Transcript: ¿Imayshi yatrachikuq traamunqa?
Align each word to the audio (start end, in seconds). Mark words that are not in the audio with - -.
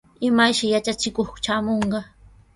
¿Imayshi 0.27 0.65
yatrachikuq 0.73 1.29
traamunqa? 1.43 1.99